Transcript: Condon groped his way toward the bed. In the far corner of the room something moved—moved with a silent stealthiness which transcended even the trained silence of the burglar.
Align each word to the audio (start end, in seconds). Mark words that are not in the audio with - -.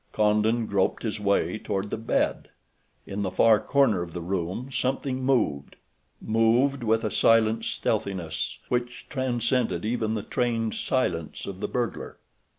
Condon 0.13 0.65
groped 0.65 1.03
his 1.03 1.19
way 1.19 1.59
toward 1.59 1.91
the 1.91 1.95
bed. 1.95 2.47
In 3.05 3.21
the 3.21 3.29
far 3.29 3.59
corner 3.59 4.01
of 4.01 4.13
the 4.13 4.19
room 4.21 4.71
something 4.71 5.23
moved—moved 5.23 6.81
with 6.83 7.03
a 7.03 7.11
silent 7.11 7.65
stealthiness 7.65 8.57
which 8.67 9.05
transcended 9.11 9.85
even 9.85 10.15
the 10.15 10.23
trained 10.23 10.73
silence 10.73 11.45
of 11.45 11.59
the 11.59 11.67
burglar. 11.67 12.17